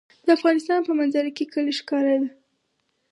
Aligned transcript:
د 0.25 0.27
افغانستان 0.37 0.79
په 0.87 0.91
منظره 0.99 1.31
کې 1.37 1.45
کلي 1.53 1.73
ښکاره 1.79 2.15
ده. 2.21 2.29